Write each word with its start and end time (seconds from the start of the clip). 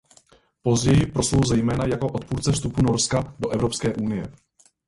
Později 0.61 1.05
proslul 1.05 1.45
zejména 1.45 1.85
jako 1.85 2.07
odpůrce 2.07 2.51
vstupu 2.51 2.81
Norska 2.81 3.35
do 3.39 3.49
Evropské 3.49 3.93
unie. 3.95 4.27